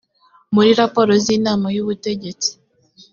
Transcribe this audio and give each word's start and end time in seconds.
muri 0.53 0.71
raporo 0.79 1.11
z’inama 1.23 1.67
y’ubutegetsi 1.75 2.49